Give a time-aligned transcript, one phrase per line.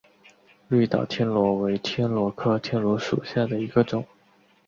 [0.67, 4.03] 绿岛天螺为天螺科天螺属下的一个种。